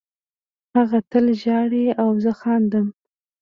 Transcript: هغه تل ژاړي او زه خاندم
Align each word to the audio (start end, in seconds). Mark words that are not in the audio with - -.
هغه 0.75 0.99
تل 1.11 1.25
ژاړي 1.41 1.85
او 2.01 2.09
زه 2.23 2.31
خاندم 2.39 2.87